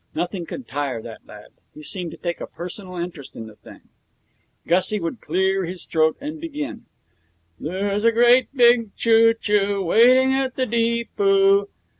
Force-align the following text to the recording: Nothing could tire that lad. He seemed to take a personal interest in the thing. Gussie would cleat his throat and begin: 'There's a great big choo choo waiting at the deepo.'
Nothing 0.15 0.47
could 0.47 0.67
tire 0.67 0.99
that 1.03 1.27
lad. 1.27 1.51
He 1.75 1.83
seemed 1.83 2.09
to 2.09 2.17
take 2.17 2.41
a 2.41 2.47
personal 2.47 2.95
interest 2.95 3.35
in 3.35 3.45
the 3.45 3.55
thing. 3.55 3.81
Gussie 4.65 4.99
would 4.99 5.21
cleat 5.21 5.63
his 5.69 5.85
throat 5.85 6.17
and 6.19 6.41
begin: 6.41 6.85
'There's 7.59 8.03
a 8.03 8.11
great 8.11 8.47
big 8.51 8.95
choo 8.95 9.35
choo 9.35 9.79
waiting 9.83 10.33
at 10.33 10.55
the 10.55 10.65
deepo.' 10.65 11.67